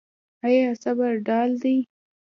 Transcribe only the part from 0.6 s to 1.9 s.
صبر ډال دی؟